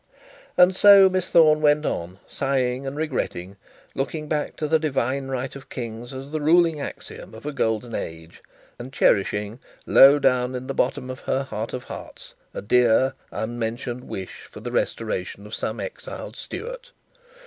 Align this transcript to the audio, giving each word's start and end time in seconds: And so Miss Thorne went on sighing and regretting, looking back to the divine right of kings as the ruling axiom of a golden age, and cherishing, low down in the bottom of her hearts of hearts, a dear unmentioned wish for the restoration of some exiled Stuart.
And 0.57 0.75
so 0.75 1.09
Miss 1.11 1.29
Thorne 1.29 1.61
went 1.61 1.85
on 1.85 2.17
sighing 2.25 2.87
and 2.87 2.97
regretting, 2.97 3.55
looking 3.93 4.27
back 4.27 4.55
to 4.55 4.67
the 4.67 4.79
divine 4.79 5.27
right 5.27 5.55
of 5.55 5.69
kings 5.69 6.11
as 6.11 6.31
the 6.31 6.41
ruling 6.41 6.79
axiom 6.81 7.35
of 7.35 7.45
a 7.45 7.51
golden 7.53 7.93
age, 7.93 8.41
and 8.79 8.91
cherishing, 8.91 9.59
low 9.85 10.17
down 10.17 10.55
in 10.55 10.65
the 10.65 10.73
bottom 10.73 11.11
of 11.11 11.19
her 11.19 11.43
hearts 11.43 11.75
of 11.75 11.83
hearts, 11.83 12.33
a 12.51 12.63
dear 12.63 13.13
unmentioned 13.31 14.05
wish 14.05 14.45
for 14.49 14.59
the 14.59 14.71
restoration 14.71 15.45
of 15.45 15.53
some 15.53 15.79
exiled 15.79 16.35
Stuart. 16.35 16.93